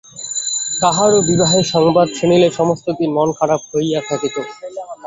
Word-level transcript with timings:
কাহারো 0.81 1.17
বিবাহের 1.29 1.65
সংবাদ 1.73 2.07
শুনিলে 2.17 2.47
সমস্ত 2.59 2.85
দিন 2.99 3.09
মন 3.13 3.29
খারাপ 3.39 3.61
হইয়া 3.71 3.99
থাকিত। 4.09 4.35